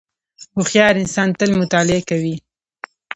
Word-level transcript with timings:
•هوښیار 0.55 0.93
انسان 1.01 1.29
تل 1.39 1.49
مطالعه 1.61 2.01
کوي. 2.09 2.35